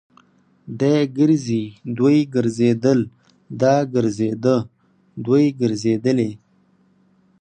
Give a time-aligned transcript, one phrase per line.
[0.79, 1.63] دی ګرځي.
[1.97, 2.99] دوی ګرځيدل.
[3.61, 4.57] دا ګرځيده.
[5.25, 6.31] دوی ګرځېدلې.